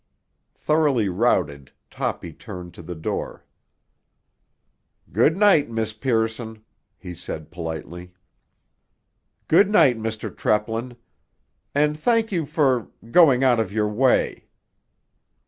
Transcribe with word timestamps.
Thoroughly 0.55 1.09
routed, 1.09 1.71
Toppy 1.91 2.33
turned 2.33 2.73
to 2.73 2.81
the 2.81 2.95
door. 2.95 3.45
"Good 5.11 5.37
night, 5.37 5.69
Miss 5.69 5.93
Pearson," 5.93 6.63
he 6.97 7.13
said 7.13 7.51
politely. 7.51 8.15
"Good 9.47 9.69
night, 9.69 9.99
Mr. 9.99 10.35
Treplin. 10.35 10.95
And 11.75 11.95
thank 11.99 12.31
you 12.31 12.47
for—going 12.47 13.43
out 13.43 13.59
of 13.59 13.71
your 13.71 13.89
way." 13.89 14.47